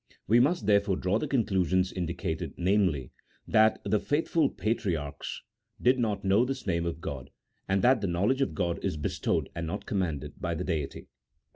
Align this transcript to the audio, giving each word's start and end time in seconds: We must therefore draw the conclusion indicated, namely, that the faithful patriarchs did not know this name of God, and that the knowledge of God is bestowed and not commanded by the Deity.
We 0.27 0.39
must 0.39 0.65
therefore 0.65 0.95
draw 0.97 1.19
the 1.19 1.27
conclusion 1.27 1.83
indicated, 1.95 2.55
namely, 2.57 3.11
that 3.47 3.79
the 3.85 3.99
faithful 3.99 4.49
patriarchs 4.49 5.43
did 5.79 5.99
not 5.99 6.25
know 6.25 6.43
this 6.43 6.65
name 6.65 6.87
of 6.87 7.01
God, 7.01 7.29
and 7.67 7.83
that 7.83 8.01
the 8.01 8.07
knowledge 8.07 8.41
of 8.41 8.55
God 8.55 8.83
is 8.83 8.97
bestowed 8.97 9.49
and 9.53 9.67
not 9.67 9.85
commanded 9.85 10.41
by 10.41 10.55
the 10.55 10.63
Deity. 10.63 11.05